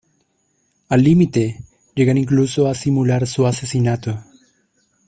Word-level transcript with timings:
Al 0.89 1.03
límite, 1.03 1.61
llegan 1.93 2.17
incluso 2.17 2.65
a 2.67 2.73
simular 2.73 3.27
su 3.27 3.45
asesinato. 3.45 4.23